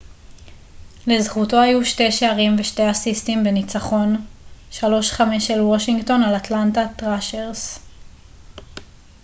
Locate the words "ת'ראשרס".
6.95-7.79